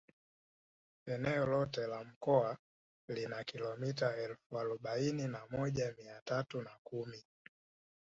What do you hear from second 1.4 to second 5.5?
lote la mkoa lina kilometa elfu arobaini na